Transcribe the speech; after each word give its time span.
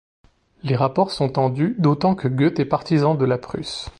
Les 0.63 0.75
rapports 0.75 1.11
sont 1.11 1.29
tendus, 1.29 1.75
d'autant 1.77 2.15
que 2.15 2.27
Goethe 2.27 2.59
est 2.59 2.65
partisan 2.65 3.13
de 3.13 3.23
la 3.23 3.37
Prusse. 3.37 3.87